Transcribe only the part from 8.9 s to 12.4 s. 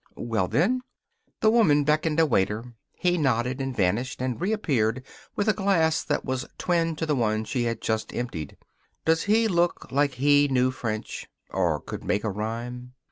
"Does he look like he knew French? Or could make a